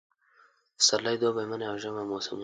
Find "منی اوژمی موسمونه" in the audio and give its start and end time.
1.49-2.39